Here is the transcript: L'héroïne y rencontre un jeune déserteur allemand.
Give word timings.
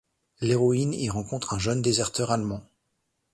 L'héroïne 0.39 0.95
y 0.95 1.11
rencontre 1.11 1.53
un 1.53 1.59
jeune 1.59 1.83
déserteur 1.83 2.31
allemand. 2.31 2.63